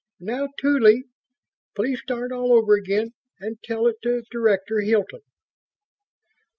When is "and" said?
3.39-3.59